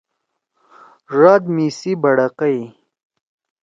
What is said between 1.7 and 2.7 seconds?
سی بڑَقئی۔